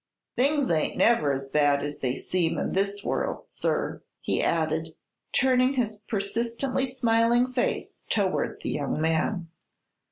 [0.35, 4.95] Things ain't never as bad as they seem in this world, sir," he added,
[5.31, 9.49] turning his persistently smiling face toward the young man.